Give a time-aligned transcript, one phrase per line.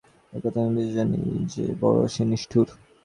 [0.33, 1.19] এ কথা আমি বেশ জানি,
[1.53, 2.67] যে বড়ো সে নিষ্ঠুর।